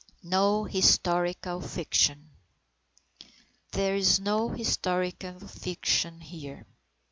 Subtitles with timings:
[0.23, 2.31] NO HISTORICAL FICTION
[3.73, 6.65] There is no historical fiction here.